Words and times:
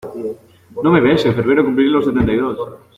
¿No 0.83 0.89
me 0.89 0.99
ves? 0.99 1.27
en 1.27 1.35
febrero 1.35 1.63
cumpliré 1.63 1.91
los 1.91 2.05
setenta 2.05 2.31
y 2.33 2.37
dos. 2.37 2.57